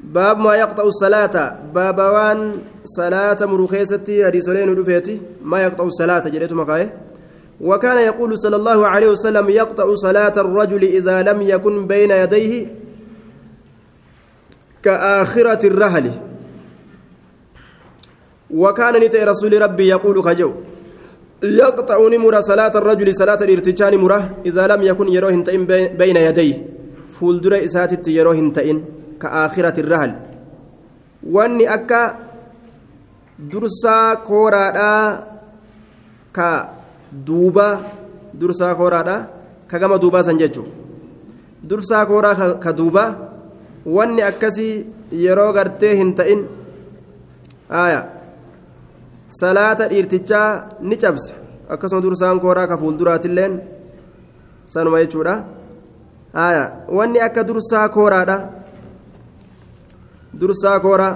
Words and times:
باب 0.00 0.38
ما 0.38 0.54
يقطع 0.54 0.82
الصلاة 0.82 1.58
باب 1.74 1.98
وان 1.98 2.40
صلاة 2.84 3.36
مروخيستي 3.40 4.26
حديثين 4.26 4.68
ودفيتي 4.68 5.20
ما 5.42 5.62
يقطع 5.62 5.84
الصلاة 5.84 6.18
جريت 6.28 6.52
مكاي 6.52 6.90
وكان 7.60 7.98
يقول 7.98 8.38
صلى 8.38 8.56
الله 8.56 8.86
عليه 8.86 9.08
وسلم 9.08 9.50
يقطع 9.50 9.94
صلاة 9.94 10.32
الرجل 10.36 10.82
إذا 10.82 11.22
لم 11.22 11.42
يكن 11.42 11.86
بين 11.86 12.10
يديه 12.10 12.66
كآخرة 14.82 15.66
الرهل 15.66 16.10
وكان 18.50 18.94
نتي 19.04 19.24
رسول 19.24 19.62
ربي 19.62 19.88
يقول 19.88 20.22
كجو 20.22 20.52
يقطع 21.42 21.98
نمر 22.08 22.40
صلاة 22.40 22.74
الرجل 22.74 23.14
صلاة 23.14 23.40
الارتجان 23.46 23.94
مره 23.98 24.22
إذا 24.46 24.66
لم 24.66 24.82
يكن 24.82 25.08
يروه 25.08 25.34
بين 26.00 26.16
يديه 26.16 26.56
فولدر 27.08 27.64
إساتت 27.64 28.08
يروه 28.08 28.38
تئن 28.56 28.78
كآخرة 29.22 29.80
الرهل 29.80 30.12
واني 31.22 31.74
أكا 31.74 32.02
ka 36.38 36.50
duuba 37.28 37.66
dursaa 38.40 38.74
kooraadhaa 38.80 39.20
ka 39.70 39.78
gama 39.80 39.98
duubaa 40.02 40.22
san 40.26 40.38
jechuun 40.42 40.68
dursaa 41.70 42.04
kooraa 42.10 42.54
ka 42.64 42.72
duubaa 42.80 43.08
wanni 43.96 44.22
akkasii 44.30 44.74
yeroo 45.24 45.50
gartee 45.56 45.94
hin 46.00 46.12
ta'in 46.20 46.44
aayaa 47.82 48.04
salaata 49.28 49.88
dhiirtichaa 49.88 50.78
ni 50.80 50.96
cabsa 50.96 51.32
akkasuma 51.68 52.02
dursaan 52.02 52.40
kooraa 52.40 52.66
ka 52.66 52.76
fuulduraatilleen 52.82 53.60
sanuma 54.66 55.00
jechuudha 55.02 55.34
aayaa 56.44 56.68
wanni 56.98 57.20
akka 57.26 57.44
dursaa 57.48 57.88
kooraadha 57.96 58.36
dursaa 60.40 60.78
kooraa. 60.80 61.14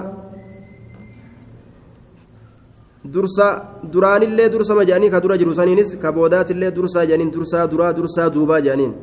dursa 3.13 3.47
duraanillee 3.93 4.49
dursama 4.53 4.83
jedhanii 4.87 5.09
ka 5.11 5.19
dura 5.23 5.35
jiru 5.37 5.53
saniinis 5.55 5.89
ka 6.01 6.09
boodaatillee 6.17 6.71
dursaa 6.77 7.05
jedhaniin 7.09 7.31
dursaa 7.35 7.65
duraa 7.71 7.91
dursaa 7.97 8.27
duubaa 8.35 8.59
jedhaniin 8.65 8.93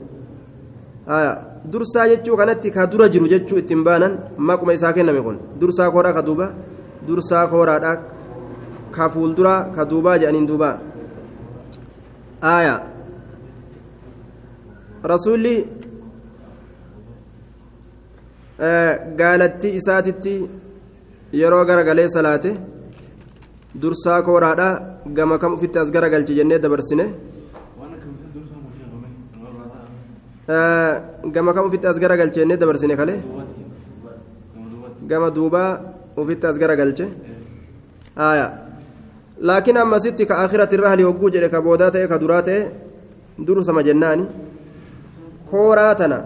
dursaa 1.73 2.07
jechuu 2.13 2.37
kanatti 2.41 2.71
ka 2.77 2.87
dura 2.93 3.09
jiru 3.13 3.27
jechuu 3.33 3.59
ittiin 3.63 3.85
baanan 3.85 4.13
maquma 4.49 4.73
isaa 4.79 4.93
kenname 4.97 5.21
kun 5.27 5.37
dursaa 5.61 5.91
kooraa 5.95 6.13
ka 6.17 6.23
duuba 6.29 6.47
dursaa 7.07 7.45
kooraadha 7.53 7.93
ka 8.97 9.09
fuulduraa 9.15 9.61
ka 9.75 9.83
duubaa 9.91 10.17
jedhaniin 10.21 10.47
duubaa 10.51 10.75
aayaa 12.55 12.81
rasuulli 15.13 15.55
gaalattii 19.21 19.73
isaatitti 19.81 20.35
yeroo 21.41 21.65
garagalee 21.71 22.09
salaate. 22.17 22.53
dursaa 23.83 24.23
kooraadha 24.27 24.69
gama 25.17 25.39
kam 25.39 25.53
ufitti 25.55 25.79
as 25.79 25.91
garagalche 25.91 26.35
jennee 26.39 26.59
dabarsine 26.59 27.07
gama 31.35 31.53
kam 31.55 31.67
ufitti 31.69 31.87
as 31.87 31.99
garagalche 31.99 32.41
jennee 32.41 32.57
dabarsine 32.63 32.95
kale 33.01 33.15
gama 35.11 35.31
duubaa 35.37 35.71
ufitti 36.23 36.47
as 36.51 36.57
garagalche 36.63 37.07
aya 38.17 38.47
laakiin 39.41 39.77
ammasitti 39.77 40.27
ka 40.27 40.35
akhiratti 40.45 40.75
irra 40.77 40.89
hali 40.93 41.03
hogguu 41.09 41.31
jedhe 41.35 41.49
ka 41.49 41.61
boodaa 41.67 41.91
ta'e 41.91 42.07
ka 42.13 42.19
duraa 42.23 42.43
ta'e 42.49 42.61
dursama 43.47 43.83
jennaani 43.89 44.25
kooraa 45.51 45.95
tana 46.01 46.19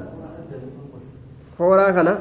kooraa 1.59 1.92
kana 1.97 2.12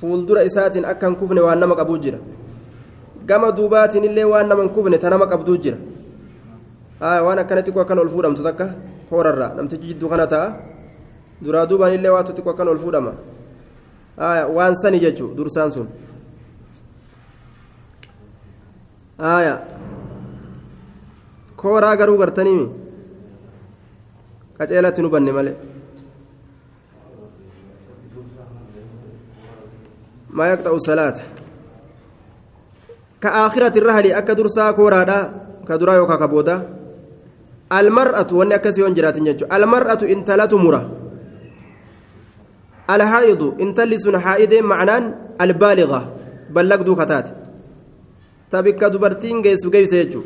fuuldura 0.00 0.44
isaatiin 0.48 0.84
akka 0.92 1.06
hin 1.08 1.16
kufne 1.20 1.40
waan 1.46 1.58
nama 1.64 1.74
qabuu 1.80 1.98
jira 2.04 2.18
gama 3.28 3.52
duubaatiin 3.58 4.04
illee 4.08 4.24
waan 4.32 4.48
nama 4.48 4.62
hin 4.62 4.72
kufne 4.76 4.98
ta 5.04 5.10
nama 5.10 5.26
qabduu 5.32 5.56
jira 5.64 5.78
waan 7.00 7.38
akkanatti 7.44 7.70
xiqqoo 7.70 7.82
akkan 7.84 7.98
ol 8.04 8.08
fuudhamtu 8.14 8.42
takka 8.48 8.66
koorarraa 9.10 9.50
namtichi 9.56 9.86
jidduu 9.92 10.08
kana 10.12 10.26
ta'a 10.34 10.48
duraa 11.44 11.66
duubaan 11.70 11.92
illee 11.96 12.12
waan 12.16 12.26
xiqqoo 12.28 12.52
akkan 12.54 12.68
ol 12.74 12.78
fuudhama 12.84 13.12
waan 14.56 14.74
sani 14.82 15.00
jechuu 15.00 15.32
dursaan 15.36 15.70
sun 15.70 15.88
kooraa 21.56 21.96
garuu 21.96 22.18
gartaniimi 22.18 22.66
qaceelatti 24.58 25.02
nu 25.02 25.08
banne 25.10 25.32
malee. 25.32 25.56
Maa 30.36 30.46
yaqxa'u 30.52 30.80
salaata? 30.80 31.22
كآخرة 33.20 33.78
الرهل 33.78 34.12
أكا 34.12 34.32
درسا 34.32 34.70
كورادا 34.70 35.18
كدرا 35.68 35.94
يوكا 35.94 36.16
كبودا 36.16 36.56
المرأة 37.72 38.26
وأن 38.32 38.52
أكسي 38.52 38.82
ونجرات 38.82 39.18
نجو 39.18 39.46
المرأة 39.52 39.98
إن 40.04 40.24
تلت 40.24 40.54
مرة 40.54 40.82
الحائض 42.90 43.42
إن 43.60 43.74
تلسن 43.74 44.18
حائد 44.18 44.54
معنان 44.54 45.14
البالغة 48.54 48.88
بلغ 48.88 48.88
دو 48.88 48.98
كتات 48.98 49.10
تبك 49.10 49.20
دبرتين 49.24 49.42
جيس 49.42 49.66
جيس 49.66 49.92
يجو 49.92 50.22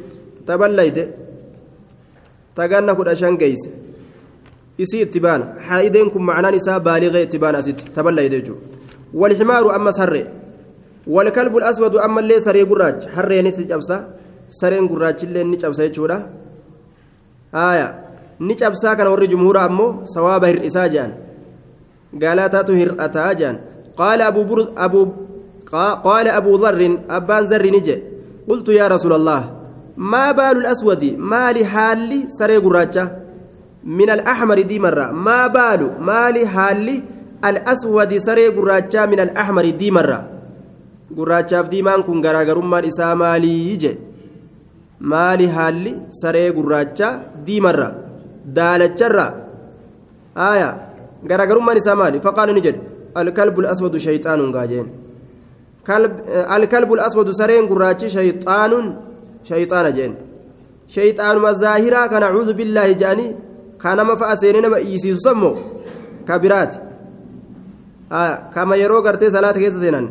تبليد 0.47 0.99
تغنى 2.57 2.95
كل 2.95 3.09
أشان 3.09 3.37
جيس 3.37 3.69
isi 4.81 5.05
ittibaan 5.05 5.61
haa'ideen 5.69 6.09
kun 6.11 6.25
macnaan 6.25 6.55
isaa 6.57 6.81
baaliqee 6.81 7.23
ittibaan 7.27 7.55
asitti 7.61 7.85
taballayde 7.97 8.37
jechuudha 8.41 8.65
walximaaru 9.21 9.69
amma 9.77 9.93
sarree 9.93 10.27
والكلب 11.07 11.57
الأسود 11.57 11.97
أما 11.97 12.21
اللي 12.21 12.41
سري 12.41 12.63
قراج 12.63 13.09
حرين 13.09 13.45
نجبسا 13.45 13.97
سرين 14.49 14.89
قراج 14.89 15.19
اللي 15.25 15.45
نجبسا 15.45 15.85
يجودا 15.85 16.17
آية 17.55 17.89
نجبسا 18.41 18.95
كان 18.95 19.07
وري 19.07 19.27
جمهور 19.27 19.65
أمو 19.65 20.05
صواب 20.05 20.45
هرئسا 20.45 20.87
جان 20.87 21.11
قالاتاتو 22.23 22.73
هرأتا 22.73 23.33
جان 23.33 23.57
قال 23.97 24.21
أبو 24.23 24.43
بر 24.45 24.59
أبو 24.77 25.01
قال 26.07 26.27
أبو 26.29 26.53
ذر 26.63 26.81
أبان 27.11 27.45
ذر 27.51 27.67
نجي 27.77 27.97
قلت 28.51 28.69
يا 28.81 28.87
رسول 28.95 29.13
الله 29.19 29.43
ما 29.97 30.27
بال 30.39 30.57
الأسود 30.63 31.03
ما 31.33 31.45
لحالي 31.57 32.21
سري 32.39 32.57
قراجة 32.67 33.05
من 33.99 34.09
الأحمر 34.17 34.59
دي 34.71 34.79
مرة 34.87 35.07
ما 35.27 35.47
بال 35.47 35.81
ما 36.09 36.23
لحالي 36.37 36.97
الأسود 37.45 38.11
سري 38.27 38.47
قراجة 38.57 39.07
من 39.07 39.21
الأحمر 39.27 39.65
دي 39.81 39.91
مرة 39.91 40.21
gurraachaaf 41.11 41.67
diimaan 41.71 42.07
kun 42.07 42.23
garaagarummaan 42.23 42.87
isaa 42.87 43.15
maalii 43.19 43.77
je 43.83 43.91
maali 45.13 45.47
haalli 45.57 45.93
saree 46.21 46.51
gurraachaa 46.59 47.13
diimarra 47.47 47.89
daalacharra 48.59 49.27
aya 50.51 50.69
garaagarummaan 51.31 51.81
isaa 51.83 51.97
maali 52.03 52.23
faqaala 52.27 52.53
ni 52.57 52.63
jedhe 52.67 52.81
alkalbu 53.23 53.67
aswadu 53.73 54.03
shayxaanuun 54.07 54.53
gaajeen 54.57 54.87
alkalbu 54.87 55.10
aswadu 55.87 57.33
sareen 57.35 57.67
gurraachi 57.67 58.09
shayxaanuun 58.17 58.87
shayxaana 59.49 59.91
jeen 59.93 60.13
shayxaanuma 60.95 61.55
zaahiraa 61.55 62.09
kan 62.09 62.23
acuudu 62.23 62.55
billaahi 62.55 62.95
je'anii 63.03 63.37
ka 63.79 63.95
nama 63.95 64.17
fa'a 64.17 64.37
seenee 64.37 64.61
nama 64.61 64.81
iyyisiisu 64.81 65.21
sammoo 65.21 65.55
ka 66.27 66.39
biraati 66.39 66.79
kama 68.55 68.77
yeroo 68.77 69.03
gartee 69.03 69.31
salaata 69.31 69.59
keessa 69.59 69.81
seenan 69.81 70.09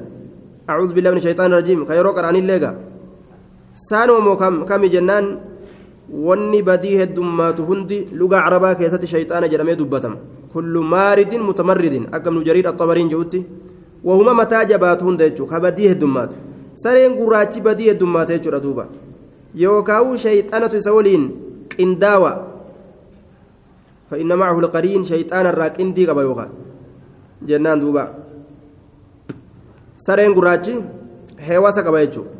أعوذ 0.70 0.94
بالله 0.94 1.12
من 1.12 1.18
الشيطان 1.18 1.50
الرجيم 1.50 1.80
كيرو 1.90 2.14
قرآن 2.14 2.36
الليغا 2.46 2.72
سانو 3.90 4.22
مو 4.22 4.38
كم 4.38 4.70
كم 4.70 4.86
جنان 4.86 5.26
wanni 6.10 6.62
badii 6.66 6.98
heddummaatu 6.98 7.66
hundi 7.70 8.10
lugaa 8.20 8.42
carabaa 8.46 8.76
keessatti 8.76 9.08
shayxaana 9.08 9.48
jedhamee 9.52 9.76
dubbatama 9.78 10.18
kullu 10.54 10.82
maaridin 10.94 11.42
mutamarridin 11.50 12.10
akkam 12.12 12.34
nu 12.34 12.42
jariir 12.48 12.68
axabariin 12.72 13.10
badii 15.66 15.90
heddummaatu 15.92 16.36
sareen 16.76 17.16
gurraachi 17.20 17.62
badii 17.62 17.90
heddummaata 17.90 18.34
jechuudha 18.38 18.60
duuba 18.60 18.88
yookaan 19.56 20.18
shayxaanatu 20.18 20.78
isa 20.78 20.94
waliin 20.94 21.24
qindaawa 21.76 22.32
fa'inna 24.10 24.38
macahu 24.38 24.62
lqariin 24.62 25.04
shayxaana 25.12 25.50
irraa 25.54 25.70
qindii 25.78 26.06
qaba 26.10 26.22
yookaan 26.22 26.52
jennaan 27.46 27.82
duuba 27.82 28.04
sareen 29.98 30.34
gurraachi 30.34 30.76
heewasa 31.48 31.84
qaba 31.84 32.06
jechuudha. 32.06 32.40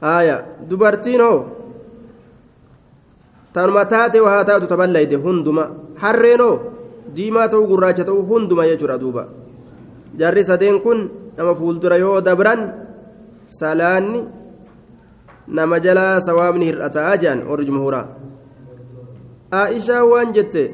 haya 0.00 0.36
dubartiin 0.70 1.20
hoo 1.20 1.38
tanuma 3.52 3.84
taate 3.84 4.18
haa 4.18 4.44
taatu 4.44 4.66
taballayde 4.72 5.16
hunduma 5.24 5.64
harreen 6.02 6.40
hoo 6.40 6.56
diimaa 7.16 7.48
ta'uu 7.48 7.66
gurraacha 7.72 8.04
ta'uu 8.10 8.22
hunduma 8.30 8.66
jechuudha 8.70 8.98
duuba 9.02 9.26
jarri 10.20 10.44
sadeen 10.44 10.80
kun 10.84 11.00
nama 11.36 11.54
fuuldura 11.54 11.96
yoo 12.04 12.20
dabran 12.20 12.60
salaanni 13.60 14.22
nama 15.48 15.80
jalaa 15.86 16.20
sawaabni 16.28 16.64
hir'ataa 16.70 17.16
jedhan 17.22 17.46
warri 17.48 17.64
jumhuraa 17.68 18.06
aa'ishaa 19.60 20.04
waan 20.12 20.32
jette 20.36 20.64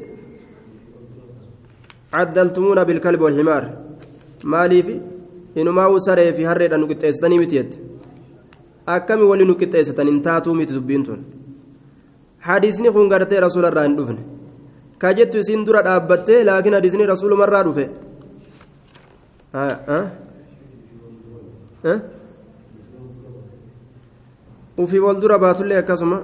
caddaltumuuna 2.13 2.85
bilkalbi 2.85 3.23
walhimaar 3.27 3.65
maaliifi 4.53 4.95
inumaa 5.55 5.89
usaree 5.89 6.33
fi 6.33 6.43
harreedha 6.43 6.77
nu 6.77 6.87
miti 6.87 7.55
jette? 7.55 7.77
Akkami 8.87 9.23
wali 9.23 9.45
nu 9.45 9.55
qixxeessitan 9.55 10.07
hin 10.07 10.21
taatuu 10.21 10.53
miti 10.53 10.73
dubbiin 10.73 11.03
tun? 11.03 11.19
Hadiisni 12.39 12.91
kun 12.91 13.09
gartee 13.09 13.39
rasuula 13.39 13.71
irraa 13.71 13.83
hin 13.87 13.95
dhufne. 13.97 14.21
Ka 14.99 15.13
jettu 15.13 15.37
isiin 15.39 15.65
dura 15.65 15.81
dhaabbattee 15.87 16.43
laakiin 16.43 16.73
hadiisni 16.77 17.05
rasuulumarraa 17.05 17.63
dhufe. 17.63 17.89
ها 19.55 19.67
ها 21.85 21.95
وفي 24.77 24.99
والدرا 24.99 25.37
باتولي 25.37 25.79
أكاسما 25.79 26.19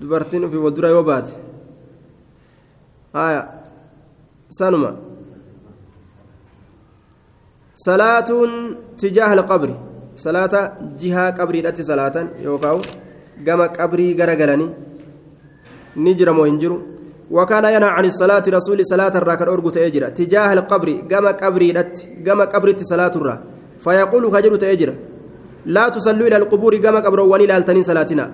dubartiin 0.00 0.44
ofii 0.48 0.62
wal 0.64 0.74
dura 0.76 0.88
yoo 0.94 1.04
baate 1.04 1.32
haya 3.16 3.42
sanuma 4.58 4.90
salaatuun 7.86 8.52
tijaaha 9.00 9.34
alqabri 9.38 9.74
salaata 10.24 10.60
jihaa 11.00 11.30
qabriidhatti 11.38 11.84
salaatan 11.90 12.26
yookaan 12.46 12.80
gama 13.46 13.66
qabrii 13.78 14.14
garagalanii 14.20 14.70
ni 16.04 16.14
jira 16.18 16.32
moo 16.38 16.46
hin 16.50 16.58
jiru 16.62 16.76
وكان 17.30 17.64
ينهى 17.64 17.90
عن 17.96 18.04
الصلاة 18.04 18.42
رسول 18.48 18.78
صلاة 18.86 19.14
الراكن 19.20 19.48
أرجو 19.48 19.70
تأجر 19.70 20.08
تجاه 20.08 20.52
القبر 20.52 20.88
جما 21.10 21.30
قبري 21.30 21.72
لت 21.72 22.08
جما 22.26 22.44
قبري 22.44 22.74
صلاة 22.78 23.14
الرا. 23.16 23.36
فيقول 23.80 24.24
كجر 24.34 24.56
تأجر 24.56 24.94
لا 25.66 25.88
تصلوا 25.88 26.26
إلى 26.26 26.36
القبور 26.36 26.74
جما 26.74 27.00
قبر 27.00 27.20
وني 27.20 27.46
لألتني 27.46 27.82
صلاتنا. 27.82 28.30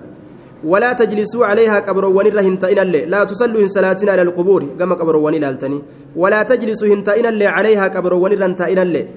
ولا 0.63 0.93
تجلسوا 0.93 1.45
عليها 1.45 1.79
قبروان 1.79 2.27
الرهنتين 2.27 2.79
اللي. 2.79 3.05
لا 3.05 3.23
تصلوا 3.23 3.61
إن 3.61 3.67
صلاتنا 3.67 4.11
على 4.11 4.21
القبور 4.21 4.61
كما 4.79 4.95
قبروان 4.95 5.33
الالتني 5.33 5.81
ولا 6.15 6.43
تجلسوا 6.43 6.87
هنتين 6.87 7.25
اللي 7.25 7.45
عليها 7.45 7.87
قبروان 7.87 8.31
الرهنتين 8.31 8.79
اللي. 8.79 9.07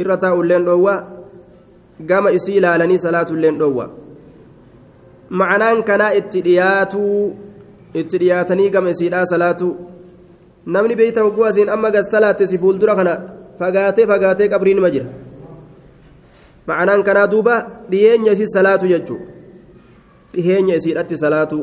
إرتاء 0.00 0.40
اللين 0.40 0.64
دوا. 0.64 0.94
قام 2.10 2.26
إسيلا 2.28 2.78
لني 2.78 2.98
صلاة 2.98 3.26
اللين 3.30 3.58
دوا. 3.58 3.84
معناه 5.30 5.80
كان 5.80 6.00
اتدياتو 6.00 7.30
itti 7.94 8.18
dhiyaatanii 8.18 8.70
gama 8.70 8.90
isiidhaa 8.90 9.26
salaatu. 9.26 9.68
Namni 10.66 10.96
beeyta 10.96 11.22
hogguu 11.22 11.44
asiin 11.44 11.68
amma 11.68 11.90
gad 11.90 12.06
salaatte 12.10 12.46
si 12.46 12.58
fuuldura 12.58 12.94
kana 12.98 13.14
fagaatee 13.58 14.06
fagaatee 14.06 14.48
qabriin 14.48 14.80
ma 14.80 14.90
jira. 14.90 15.06
Macanaan 16.66 17.02
kanaa 17.04 17.26
duuba 17.32 17.54
dhiyeenya 17.90 18.32
isii 18.32 18.48
salaatu 18.56 18.86
jechuu 18.92 19.18
dhiyeenya 20.34 20.76
isiidhatti 20.80 21.16
salaatu. 21.24 21.58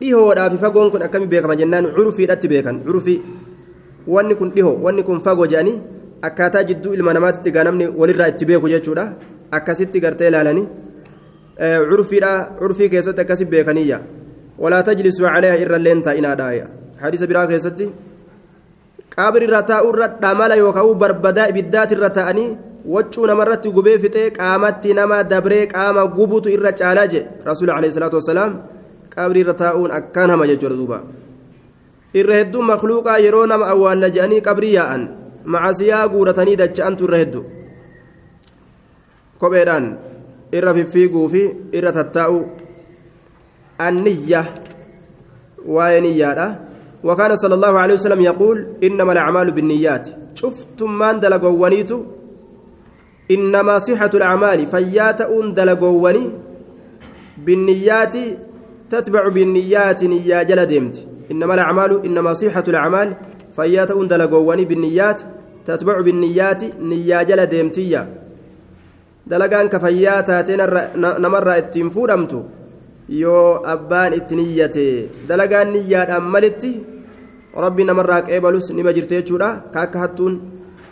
Dhihoodhaaf 0.00 0.56
fagoon 0.64 0.90
kun 0.90 1.02
akkami 1.02 1.26
beekama 1.26 1.56
jennaan 1.56 1.92
curfiidhatti 1.94 2.48
beekan. 2.48 2.82
Curfi 2.86 3.22
wanni 4.06 4.34
kun 4.34 4.50
dhihoo 4.56 4.76
wanni 4.84 5.02
kun 5.02 5.20
fagoo 5.20 5.46
jedhanii 5.46 5.80
akkaataa 6.22 6.64
jidduu 6.68 6.94
ilma 6.94 7.12
namaatitti 7.14 7.50
gaa 7.52 7.64
namni 7.64 7.86
walirraa 8.00 8.28
itti 8.32 8.46
beeku 8.46 8.68
jechuudha. 8.68 9.12
Akkasitti 9.50 10.00
gartee 10.00 10.28
ilaalanii 10.28 10.66
eh, 11.58 11.80
curfiidha 11.90 12.30
curfii 12.58 12.88
keessatti 12.88 13.20
akkasi 13.20 13.44
beekaniyya 13.44 14.00
tajlisuu 14.88 15.26
caleeha 15.26 15.56
irra 15.64 15.78
leen 15.78 16.02
taa'inaadhaaya 16.02 16.66
hadiisa 17.02 17.26
biraa 17.26 17.46
keessatti 17.46 17.90
qaabri 19.14 19.44
irra 19.48 19.62
taa'urra 19.62 20.08
dhamala 20.22 20.56
yookaan 20.56 20.94
barbadaa 21.02 21.48
ibiddaati 21.52 21.94
irra 21.94 22.10
ta'anii 22.10 22.56
waccuu 22.94 23.26
namarratti 23.26 23.70
gubee 23.76 23.98
fixee 23.98 24.30
qaamatti 24.38 24.94
nama 24.94 25.22
dabree 25.24 25.66
qaama 25.66 26.06
gubutu 26.16 26.48
irra 26.56 26.72
caalaa 26.72 27.06
je 27.12 27.20
rasuul 27.44 27.70
alayhi 27.70 27.94
salaatu 27.94 28.16
wasalaam 28.20 28.52
qabrii 29.14 29.42
irra 29.44 29.54
taa'uun 29.62 29.90
akkaan 29.98 30.30
hama 30.30 30.46
jechuudha 30.50 30.76
duuba 30.80 30.98
irra 32.14 32.34
hedduu 32.40 32.62
makluuqaa 32.72 33.18
yeroo 33.26 33.46
nama 33.46 33.70
awwaalla 33.74 34.10
je'anii 34.16 34.40
qabrii 34.48 34.74
yaa'an 34.78 35.08
macasiyaa 35.54 36.08
guuratanii 36.14 36.56
dacha'antu 36.62 37.08
irra 37.08 37.18
heddu 37.22 37.44
kopheedhaan 39.42 39.86
irra 40.52 40.74
fiffiiguu 40.78 41.28
fi 41.34 41.42
irra 41.80 41.92
waa'ee 45.66 46.00
niyyaadha 46.00 46.48
وكان 47.04 47.36
صلى 47.36 47.54
الله 47.54 47.78
عليه 47.78 47.94
وسلم 47.94 48.20
يقول 48.20 48.66
إنما 48.82 49.12
الأعمال 49.12 49.50
بالنيات. 49.52 50.08
شفتم 50.34 50.98
من 50.98 51.20
دلقوانيتو 51.20 52.02
إنما 53.30 53.78
صحة 53.78 54.10
الأعمال. 54.14 54.66
فيات 54.66 55.22
دلقواني 55.58 56.30
بالنيات 57.46 58.14
تتبع 58.90 59.28
بالنيات 59.28 60.04
نيا 60.04 60.42
جل 60.42 60.60
إنما 61.30 61.54
الأعمال 61.54 62.04
إنما 62.06 62.34
صحة 62.34 62.64
الأعمال. 62.68 63.16
فيات 63.56 63.92
دلقواني 63.92 64.64
بالنيات 64.64 65.20
تتبع 65.66 66.00
بالنيات 66.00 66.62
نيا 66.82 67.22
جل 67.22 67.46
ديمتية. 67.46 68.08
دلقان 69.26 69.68
كفياتاتين 69.68 70.60
نمر 70.96 71.58
إتين 71.58 71.90
فورمتو. 71.90 72.42
Yoo 73.08 73.60
abbaan 73.64 74.12
itti 74.18 74.36
niyyate 74.36 74.84
dalagaan 75.28 75.72
niyyaadhaan 75.72 76.26
malitti 76.34 76.72
rabbi 77.64 77.84
namarraa 77.84 78.22
qeebalus 78.28 78.70
nima 78.70 78.92
jirte 78.92 79.14
jechuudha. 79.18 79.48
Ka 79.72 79.80
akka 79.82 79.98
hattuun 79.98 80.34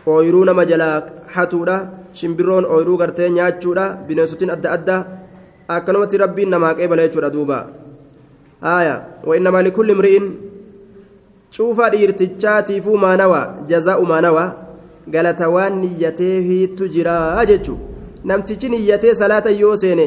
ooyiruu 0.07 0.45
nama 0.45 0.65
jalaa 0.65 1.03
hatuudha. 1.35 1.77
Shimbirroon 2.13 2.65
ooyiruu 2.65 2.97
gartee 2.99 3.31
nyaachuudha. 3.31 3.85
Bineensotiin 4.09 4.51
adda 4.51 4.73
addaa 4.77 5.07
akkanumatti 5.69 6.17
rabbiin 6.25 6.51
namaa 6.51 6.75
qeebala 6.75 7.07
jechuudha 7.07 7.31
duuba. 7.31 7.59
Haaya 8.61 8.95
wainnamaa 9.27 9.62
likulli 9.62 9.93
imri'in 9.93 10.27
cuufa 11.57 11.91
dhiirtichaatiifuu 11.93 12.97
maanawaa 13.05 13.45
jazaa'u 13.71 14.07
maanawaa 14.12 14.55
galata 15.15 15.49
waan 15.55 15.79
niyyatee 15.83 16.41
hiittu 16.49 16.89
jiraa 16.95 17.45
jechuu 17.51 17.79
namtichi 18.25 18.69
niyyatee 18.73 19.15
salaata 19.21 19.51
yoo 19.61 19.77
seene 19.83 20.07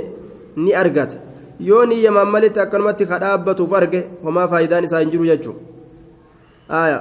ni 0.55 0.73
argata 0.81 1.17
yoo 1.59 1.85
niyyamaan 1.85 2.29
malitti 2.35 2.59
akkanumatti 2.63 3.05
kadhaabbatuuf 3.11 3.73
arge 3.79 4.01
homaa 4.23 4.47
faayidaan 4.51 4.83
isaa 4.87 5.01
hin 5.03 5.11
jiru 5.15 5.25
jechuudha 5.31 6.99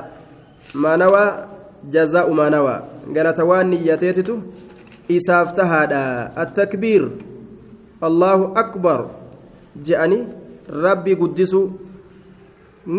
maanawaa 0.85 1.29
jazaa'u 1.97 2.35
maanawaa 2.41 2.81
galata 3.19 3.45
waan 3.51 3.71
niyyateetitu 3.75 4.39
isaaf 5.19 5.53
tahaadha 5.59 6.01
attakbiir 6.45 7.05
allahu 8.09 8.49
akbar 8.63 8.99
je'anii 9.91 10.25
rabbi 10.87 11.15
guddisu 11.23 11.61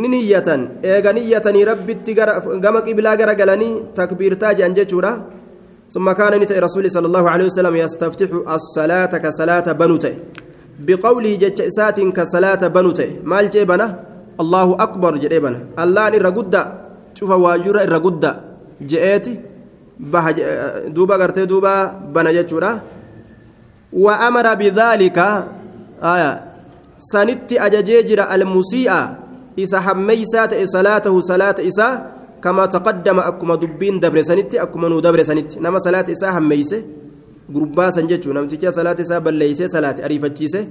ni 0.02 0.08
niyyatan 0.16 0.64
eega 0.94 1.14
niyyatanii 1.18 1.66
rabbitti 1.72 2.16
gama 2.66 2.82
qiblaa 2.88 3.18
gara 3.24 3.36
galanii 3.42 3.76
takbiirtaa 4.00 4.54
je'an 4.62 4.80
jechuudha 4.80 5.14
ثم 5.94 6.12
كان 6.12 6.34
نتأ 6.42 6.60
رسول 6.60 6.86
صلى 6.92 7.08
الله 7.10 7.26
عليه 7.30 7.46
وسلم 7.50 7.76
يستفتح 7.76 8.30
الصلاة 8.58 9.14
كصلاة 9.24 9.68
بنوته 9.74 10.14
بقوله 10.80 11.36
جت 11.36 11.60
إسات 11.62 12.00
كصلاة 12.00 12.62
بنوته 12.76 13.10
مال 13.24 13.50
جيبنا 13.50 13.88
الله 14.40 14.68
أكبر 14.86 15.14
جيبنا 15.18 15.60
الله 15.84 16.08
إرقدا 16.08 16.64
شوف 17.18 17.30
واجر 17.30 17.76
إرقدا 17.84 18.32
جئتي؟ 18.82 19.34
بها 20.00 20.32
دوبا 20.96 21.16
قرتي 21.20 21.46
دوبا 21.46 21.74
بنا 22.16 22.32
جتشورا 22.32 22.72
وأمر 23.94 24.48
بذلك 24.56 25.18
آية. 26.04 26.32
سنت 27.00 27.52
أججيجر 27.54 28.20
المسيء 28.36 28.92
إسا 29.60 29.80
حميسات 29.80 30.52
صلاته 30.76 31.14
صلاة 31.20 31.58
إسا. 31.60 31.88
كما 32.44 32.66
تقدم 32.66 33.20
أكما 33.20 33.56
دبين 33.56 34.00
دبر 34.00 34.22
سنت 34.24 34.56
أكما 34.56 34.88
نو 34.88 35.00
دبر 35.04 35.24
سنت 35.24 35.58
نما 35.60 35.80
صلاة 35.80 36.08
إسا 36.08 36.32
حميسه 36.32 36.84
gurbaa 37.54 37.92
san 37.92 38.08
jechuun 38.08 38.36
namticha 38.36 38.72
salaata 38.72 39.02
isaa 39.02 39.20
balleeysee 39.20 39.68
salaate 39.76 40.04
ariifachiise 40.08 40.62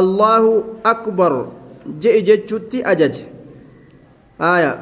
allahu 0.00 0.80
akbar 0.94 1.32
je'i 2.02 2.22
jechutti 2.22 2.84
ajaje 2.94 3.24
aya 4.38 4.72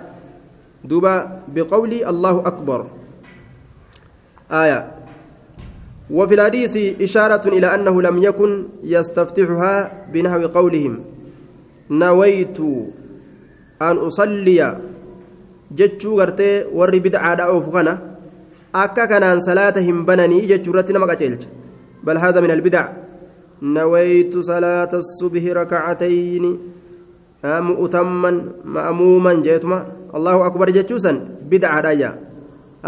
duuba 0.85 1.43
biqawli 1.49 2.05
allahu 2.13 2.41
akbar 2.53 2.81
aya 4.63 5.01
وفي 6.11 6.35
الحديث 6.35 6.75
إشارة 7.03 7.49
إلى 7.49 7.75
أنه 7.75 8.03
لم 8.03 8.19
يكن 8.19 8.51
يستفتحها 8.83 9.75
بنحو 10.13 10.47
قولهم 10.51 11.05
نويت 11.91 12.59
أن 13.83 13.97
أصلي 13.97 14.79
جتشو 15.71 16.11
غرتي 16.21 16.65
ور 16.75 16.91
بدعة 16.99 17.41
أو 17.47 17.61
فكنا 17.63 18.10
akka 18.73 19.07
kanaan 19.07 19.41
salaata 19.43 19.81
hin 19.81 20.05
bananii 20.07 20.47
jechuu 20.51 20.73
irratti 20.73 20.93
nama 20.93 21.07
qaceelcha 21.11 21.49
bal 22.05 22.19
haadha 22.19 22.43
min 22.43 22.51
albidac 22.51 22.89
nawaytu 23.79 24.45
salaata 24.45 25.03
subhi 25.19 25.55
rakacatayni 25.61 26.53
mu'utamman 27.43 28.37
ma'muuman 28.65 29.43
jeetuma 29.43 29.85
allahu 30.13 30.45
akbar 30.49 30.73
jechuusan 30.79 31.21
bidcaadhaya 31.51 32.15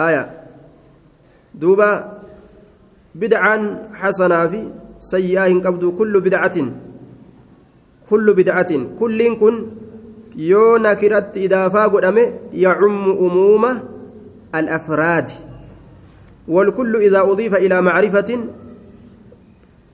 aya 0.06 0.22
duuba 1.54 1.88
bidcaan 3.14 3.92
xasanaa 4.00 4.48
fi 4.48 4.60
sayyi'aa 5.12 5.48
hin 5.52 5.60
qabdu 5.60 5.92
kullu 6.00 6.20
bidcatin 6.24 6.72
kullu 8.08 8.34
bidcatin 8.34 8.96
kulliin 9.00 9.36
kun 9.40 9.56
yoo 10.36 10.78
nakiratti 10.78 11.44
idaafaa 11.48 11.88
godhame 11.88 12.24
yacummu 12.64 13.12
umuuma 13.26 13.70
alafraadi 14.52 15.51
والكل 16.48 16.96
إذا 16.96 17.20
أضيف 17.20 17.54
إلى 17.54 17.82
معرفة 17.82 18.38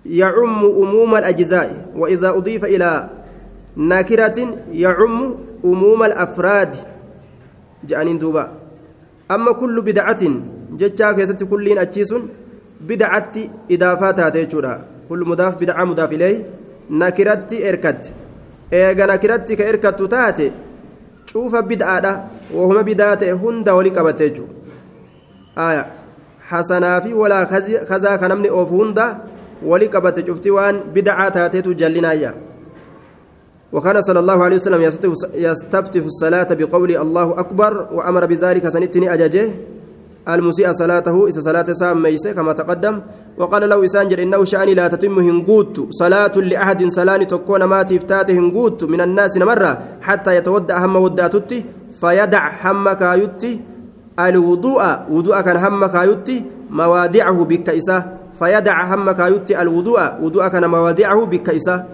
يعم 0.07 0.65
أموم 0.65 1.15
الأجزاء 1.17 1.93
وإذا 1.97 2.31
أضيف 2.31 2.65
إلى 2.65 3.11
نكرة 3.77 4.39
يعم 4.73 5.35
أموم 5.65 6.03
الأفراد. 6.03 6.75
جانين 7.85 8.19
دوبا. 8.19 8.53
أما 9.31 9.53
كل 9.53 9.83
بدعة 9.83 10.23
جتشا 10.73 11.13
كيست 11.13 11.45
كلين 11.45 11.79
أتشيس 11.79 12.15
بدعة 12.81 13.33
إضافات 13.71 14.21
هاتيجورا 14.21 14.85
كل 15.09 15.21
مضاف 15.27 15.55
بدعة 15.57 15.85
مضاف 15.85 16.13
إليه. 16.13 16.47
نكرة 16.91 17.49
إركت. 17.69 18.13
إيغا 18.73 19.07
نكرة 19.07 19.37
كإركت 19.37 20.03
تاتي. 20.03 20.53
شوف 21.27 21.57
بدعة 21.57 22.31
وهما 22.55 22.83
بدعة 22.83 23.19
هند 23.23 23.69
ولي 23.69 23.91
قبتيجو 23.91 24.45
آية. 25.59 25.98
كذا 27.91 28.17
كنمني 28.17 28.51
أوف 28.51 28.73
هند 28.73 28.99
ولي 29.67 29.87
قبت 29.87 30.29
شفتي 30.29 30.51
وان 30.51 30.81
بدعة 30.95 31.29
تاتيتو 31.29 31.73
جلنايا 31.73 32.35
وكان 33.73 34.01
صلى 34.01 34.21
الله 34.21 34.45
عليه 34.45 34.57
وسلم 34.57 34.83
يستفتح 35.35 36.03
الصلاة 36.05 36.49
بقول 36.51 36.91
الله 36.97 37.41
أكبر 37.41 37.89
وأمر 37.93 38.27
بذلك 38.27 38.69
سنتني 38.69 39.13
أجاجه. 39.15 39.51
المسيء 40.29 40.73
صلاته 40.73 41.27
إذا 41.29 41.41
صلاة 41.41 41.69
سام 41.73 42.03
ميسة 42.03 42.33
كما 42.33 42.53
تقدم. 42.53 43.01
وقال 43.39 43.69
له 43.69 43.85
إسانجر 43.85 44.23
إنه 44.23 44.45
شأني 44.45 44.75
لا 44.75 44.89
تتم 44.89 45.19
هنقوت. 45.19 45.87
صلاة 45.91 46.33
لأحد 46.33 46.81
سلاني 46.89 47.25
تكون 47.25 47.65
ما 47.65 47.83
تفتات 47.83 48.31
هنقوت 48.31 48.85
من 48.85 49.01
الناس 49.01 49.37
مرة 49.37 49.79
حتى 50.01 50.37
يتودع 50.37 50.85
هم 50.85 50.97
وداتتي 50.97 51.65
فيدع 52.01 52.45
هم 52.65 52.93
كايتي 52.93 53.61
الوضوء 54.19 54.83
وضوء 55.11 55.41
كان 55.41 55.57
هم 55.57 55.87
كايتي 55.87 56.45
موادعه 56.71 57.39
بكيسة 57.45 58.05
فيدع 58.39 58.95
هم 58.95 59.11
كايتي 59.11 59.63
الوضوء 59.63 60.01
وضوء 60.23 60.49
كان 60.49 60.71
موادعه 60.71 61.25
بكيسة 61.27 61.85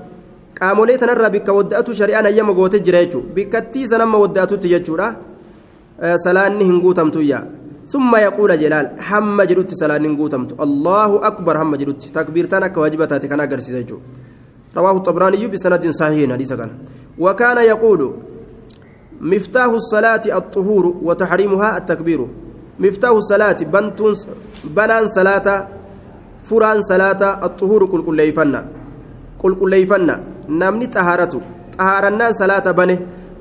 goote 2.54 2.78
jira 2.80 3.04
jechuudha 3.04 3.34
bikkattii 3.34 3.88
sanamma 3.88 4.18
wadda'atutti 4.18 4.68
jechuudha 4.68 5.14
salaanni 6.24 6.64
hin 6.64 6.80
guutamtuyya 6.80 7.42
summa 7.86 8.20
yaquula 8.20 8.56
jelaal 8.56 8.88
hamma 9.08 9.46
jedhutti 9.46 9.74
salaanni 9.74 10.08
hin 10.08 10.16
guutamtu 10.16 10.54
allahu 10.58 11.18
akbar 11.30 11.58
hamma 11.58 11.76
jedhutti 11.76 12.12
takbiirtaan 12.12 12.62
akka 12.62 12.80
waajiba 12.80 13.06
taate 13.06 13.26
kan 13.28 13.40
agarsiisa 13.40 13.82
jechuudha 13.82 14.24
رواه 14.76 14.96
الطبراني 14.96 15.46
بسند 15.46 15.90
صحيح 15.90 16.34
كان 16.34 16.70
وكان 17.18 17.58
يقول 17.58 18.00
مفتاح 19.20 19.64
الصلاة 19.66 20.24
الطهور 20.26 20.84
وتحريمها 21.02 21.76
التكبير 21.78 22.20
مفتاح 22.78 23.10
الصلاة 23.10 23.56
بنتون 23.72 24.14
بنان 24.64 25.06
صلاة 25.06 25.68
فران 26.42 26.82
صلاة 26.82 27.22
الطهور 27.46 27.82
يفنى 28.20 28.60
كل 29.38 29.54
كل 29.54 29.72
يفنى 29.74 30.16
namni 30.48 30.86
xahaaratu 30.92 31.40
xahaarannaan 31.76 32.34
salaata 32.36 32.72
bane 32.72 32.96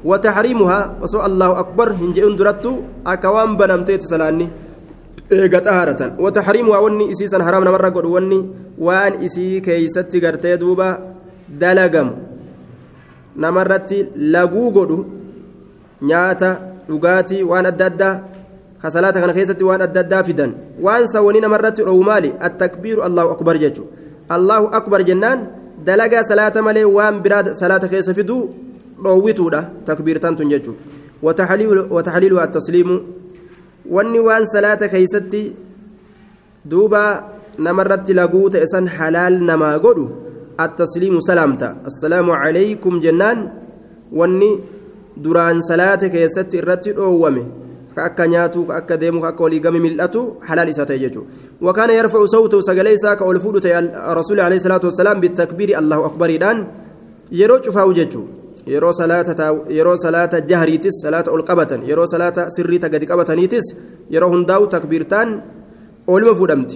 wataxriimuhaa 0.10 1.04
osoo 1.06 1.22
allahu 1.30 1.54
akbar 1.64 1.94
hin 2.02 2.14
jedhin 2.16 2.38
durattu 2.40 2.72
akka 3.14 3.32
waan 3.36 3.58
banamteeti 3.58 4.08
salaanni 4.08 4.50
eega 5.38 5.62
xahaaratan 5.68 6.16
wataxriimuhaa 6.26 6.84
wanni 6.86 7.10
isiisan 7.14 7.44
haraam 7.48 7.64
namarra 7.68 7.92
godhu 7.98 8.14
wanni 8.16 8.40
waan 8.88 9.20
isii 9.28 9.62
keeysatti 9.68 10.24
gartee 10.26 10.58
duuba 10.64 10.88
dalagamu 11.64 12.14
namarratti 13.46 14.00
laguu 14.36 14.72
godhu 14.78 14.98
nyaata 16.12 16.50
dhugaatii 16.90 17.44
waan 17.52 17.66
adda 17.72 17.86
addaa 17.92 18.16
ka 18.82 18.88
salaata 18.96 19.22
kana 19.24 19.34
keessatti 19.38 19.64
waan 19.70 19.82
adda 19.88 20.00
addaa 20.06 20.24
fidan 20.30 20.52
waan 20.86 21.08
sawwanii 21.14 21.42
namarratti 21.46 21.82
dhowu 21.88 22.04
maali 22.10 22.34
attakbiiru 22.48 23.02
allahu 23.08 23.30
akbar 23.36 23.56
jechu 23.64 23.84
allahu 24.38 24.68
akbar 24.80 25.00
jennaan 25.10 25.40
dalagaa 25.88 26.24
salaata 26.32 26.62
malee 26.68 26.84
waan 26.98 27.22
biraa 27.24 27.54
salaata 27.62 27.88
keessa 27.94 28.14
fiduu 28.20 28.42
dhoowwituudha 29.04 29.62
takbiirtaan 29.90 30.36
tun 30.40 30.50
jechuudha 30.54 30.80
wataxaliilu 31.96 32.40
attasliimu 32.46 32.96
wanni 33.96 34.20
waan 34.20 34.46
salaata 34.56 34.88
keeysatti 34.94 35.44
duuba 36.66 37.04
namarratti 37.58 38.14
laguu 38.20 38.50
ta'e 38.54 38.68
san 38.74 38.88
halaal 38.98 39.40
namaa 39.50 39.80
godhu 39.86 40.06
attasliimu 40.66 41.22
salaamta 41.30 41.76
assalaamu 41.90 42.32
calaykum 42.44 43.00
jennaan 43.06 43.40
wanni 44.20 44.52
duraan 45.18 45.62
salaata 45.62 46.10
keessatti 46.10 46.58
irratti 46.58 46.94
dhoowwame 46.98 47.44
ka 47.96 48.06
akka 48.10 48.28
nyaatu 48.28 48.66
ka 48.68 48.76
akka 48.82 48.98
deemu 48.98 49.22
ka 49.22 49.28
akka 49.34 49.44
waliigame 49.44 49.80
mil'atu 49.80 50.22
halaal 50.50 50.70
isa 50.70 50.86
ta'e 50.86 51.00
jechuudha. 51.00 51.44
وكان 51.64 51.90
يرفع 51.90 52.26
صوته 52.26 52.62
سجلي 52.62 52.98
ساك 52.98 53.22
والفود 53.22 53.66
الرسول 54.12 54.40
عليه 54.40 54.56
الصلاة 54.56 54.84
والسلام 54.84 55.20
بالتكبير 55.20 55.80
الله 55.80 56.06
أكبر 56.06 56.36
دان 56.36 56.68
يرو 57.32 57.64
شفاو 57.64 57.92
ججو 57.94 58.24
يرو 58.68 58.92
صلاة 58.92 59.30
يرو 59.70 59.96
صلاة 59.96 60.34
جهريتس 60.50 60.96
صلاة 61.04 61.24
القبة 61.28 61.72
يرو 61.88 62.06
صلاة 62.06 62.38
سريتا 62.56 62.88
قد 62.88 63.04
قبتنيتس 63.12 63.66
يرو 64.12 64.28
هنداو 64.34 64.66
تكبيرتان 64.66 65.42
أولم 66.10 66.36
فودمت 66.36 66.72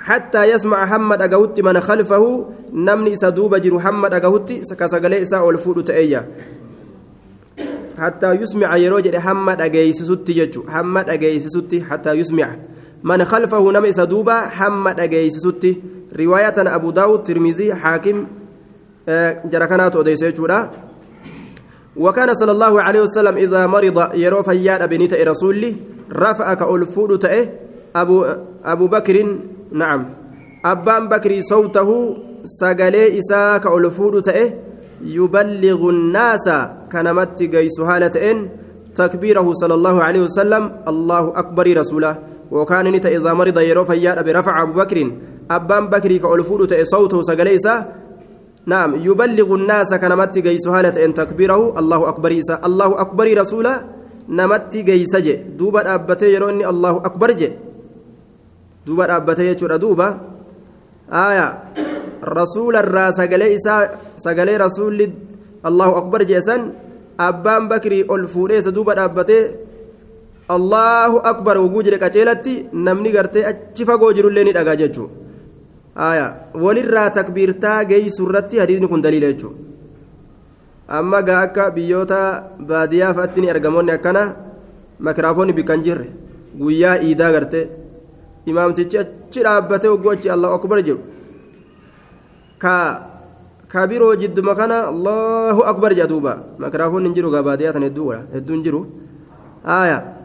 حتى 0.00 0.42
يسمع 0.50 0.86
حمد 0.86 1.22
أجاوت 1.22 1.60
من 1.60 1.80
خلفه 1.80 2.24
نمني 2.72 3.16
سدوب 3.16 3.54
جرو 3.54 3.80
حمد 3.80 4.14
أجاوت 4.14 4.52
كسجلي 4.78 5.24
سا 5.24 5.38
والفود 5.40 5.84
تأيا 5.84 6.26
يسمع 8.22 8.76
يرو 8.76 8.98
جري 8.98 9.20
حمد 9.20 9.60
أجيس 9.60 10.02
ستي 10.02 10.32
ججو. 10.32 10.62
حمد 10.68 11.10
أجيس 11.10 11.46
ستي 11.46 11.82
حتى 11.82 12.12
يسمع. 12.12 12.56
من 13.04 13.24
خلفه 13.24 13.72
نم 13.72 13.90
سدوبا 13.90 14.40
حمد 14.40 15.00
أجيس 15.00 15.36
ستي 15.38 15.82
رواية 16.20 16.54
أبو 16.58 16.90
داود 16.90 17.22
ترمذي 17.22 17.74
حاكم 17.74 18.26
جركنات 19.44 19.96
أديس 19.96 20.24
جودا 20.24 20.70
وكان 21.96 22.34
صلى 22.34 22.52
الله 22.52 22.82
عليه 22.82 23.00
وسلم 23.02 23.36
إذا 23.36 23.66
مرض 23.66 24.14
يرو 24.14 24.42
فياد 24.42 24.88
بنيت 24.88 25.14
رسولي 25.14 25.76
رفع 26.12 26.54
كألفود 26.54 27.18
تأه. 27.18 27.48
أبو 27.96 28.26
أبو 28.64 28.86
بكر 28.86 29.38
نعم. 29.72 30.14
أبان 30.64 31.08
بكر 31.08 31.40
صوته 31.40 32.16
سجلي 32.44 33.18
إساء 33.18 33.58
كألفود 33.58 34.22
تأه. 34.22 34.52
يبلغ 35.02 35.80
الناس 35.90 36.46
كنمت 36.92 37.42
جيس 37.42 37.80
هالتين 37.80 38.48
تكبيره 38.94 39.46
صلى 39.52 39.74
الله 39.74 39.96
عليه 40.02 40.22
وسلم 40.22 40.72
الله 40.88 41.24
أكبر 41.36 41.66
رسوله. 41.80 42.16
وكان 42.50 42.86
نت 42.92 43.06
إذا 43.06 43.32
مرض 43.32 43.58
يرو 43.58 43.84
فياد 43.84 44.24
برفع 44.24 44.62
أبو 44.62 44.72
بكر. 44.72 44.98
أبان 45.50 45.86
بكر 45.86 46.16
كألفود 46.16 46.66
تأه 46.66 46.82
صوته 46.82 47.22
سجلي 47.22 47.54
إساء 47.56 47.78
نعم 48.66 49.00
يبلغ 49.00 49.54
الناس 49.54 49.94
كنمت 49.94 50.38
جيس 50.38 50.68
هالة 50.68 51.04
إن 51.04 51.14
تكبيره 51.14 51.78
الله 51.78 52.08
أكبر 52.08 52.30
إسا 52.38 52.60
الله 52.64 53.00
أكبر 53.00 53.26
رسولا 53.40 53.74
نمت 54.28 54.76
جيس 54.76 55.16
جي. 55.16 55.34
دوبا 55.56 55.94
أبتي 55.94 56.34
يروني 56.34 56.68
الله 56.68 56.96
أكبر 57.08 57.30
جي. 57.32 57.52
دوبا 58.86 59.16
أبتي 59.16 59.46
يجور 59.46 59.76
دوبا. 59.76 60.08
آية. 61.12 61.48
رسول 62.23 62.75
الراس 62.75 63.15
سقلي 63.19 63.55
إسا 63.55 63.75
سقلي 64.25 64.57
رسول 64.57 64.99
الله 65.67 65.89
أكبر 65.97 66.19
جيسان 66.23 66.61
أبان 67.19 67.67
بكري 67.67 67.99
ألفوليس 68.13 68.67
دوبا 68.67 69.05
أبتي 69.05 69.39
الله 70.55 71.11
أكبر 71.31 71.55
وجوجر 71.57 71.95
كتيلتي 72.03 72.53
نمني 72.85 73.09
قرتي 73.17 73.49
أتشفا 73.49 73.95
جوجر 74.01 74.27
الليني 74.27 74.51
أجاججو 74.61 75.05
aya 75.95 76.49
walirraa 76.63 77.09
takbiirtaa 77.17 77.85
geeysu 77.85 78.25
irratti 78.25 78.59
hadiisni 78.61 78.87
kun 78.87 79.01
daliila 79.01 79.29
jechuudha 79.31 79.57
amma 80.97 81.21
gaa 81.21 81.41
akka 81.47 81.69
biyyoota 81.71 82.19
baadiyyaa 82.69 83.13
fa'aatti 83.13 83.41
ni 83.41 83.49
argamoonni 83.53 83.91
akkana 83.91 84.23
makiraafoonni 84.99 85.53
bikkan 85.53 85.83
jirre 85.85 86.07
guyyaa 86.61 86.97
iidaa 87.07 87.31
gartee 87.35 87.65
imaamtichi 88.45 88.97
achi 89.03 89.43
dhaabbatee 89.45 89.91
hogguu 89.93 90.13
achi 90.15 90.33
allahu 90.35 90.53
akbar 90.59 90.81
jedhu 90.87 91.01
ka 92.58 93.86
biroo 93.86 94.14
jidduma 94.16 94.54
kana 94.54 94.88
allahu 94.92 95.62
akbar 95.62 95.94
jedha 95.94 96.08
duuba. 96.12 96.32
Makiraafoonni 96.58 97.08
hin 97.08 97.14
jiru 97.14 97.30
gaa 97.30 97.42
baadiyyaa 97.42 97.72
tan 97.72 97.84
hedduun 97.84 98.62
jiru. 98.62 98.86
Aya 99.64 100.18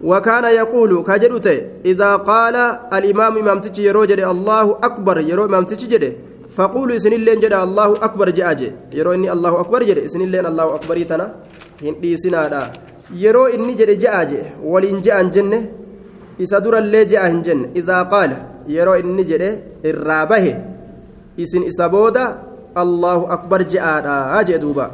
وكان 0.00 0.44
يقول 0.44 1.04
كجدت 1.08 1.46
إذا 1.84 2.16
قال 2.16 2.56
الإمام 2.92 3.38
إمام 3.38 3.60
تجي 3.60 3.84
يروجد 3.84 4.20
الله 4.20 4.66
أكبر 4.88 5.16
يرو 5.20 5.44
إمام 5.44 5.64
تجي 5.64 5.86
جده 5.86 6.12
فقولوا 6.56 6.98
سن 6.98 7.12
اللين 7.12 7.40
جد 7.40 7.52
الله 7.52 7.90
أكبر 8.06 8.30
جاء 8.30 8.52
يرو 8.92 9.12
إني 9.16 9.32
الله 9.32 9.52
أكبر 9.60 9.80
جد 9.88 10.06
سن 10.06 10.20
اللين 10.20 10.46
الله 10.46 10.74
أكبر 10.74 10.96
تنا 11.10 11.26
هندي 11.82 12.16
سنادا 12.16 12.62
يرو 13.24 13.46
إني 13.56 13.72
جد 13.80 13.90
جاء 13.98 14.30
ولين 14.64 15.00
جاء 15.00 15.18
جنة 15.34 15.60
إسدر 16.42 16.74
اللي 16.78 17.04
جاء 17.04 17.24
جنة 17.46 17.68
إذا 17.80 17.98
قال 18.12 18.30
يرو 18.68 18.94
إني 19.00 19.22
جد 19.30 19.42
الرابه 19.84 20.44
إسن 21.40 21.62
إسبودا 21.62 22.42
الله 22.78 23.32
أكبر 23.32 23.62
جاء 23.62 24.04
أجدوبا 24.40 24.90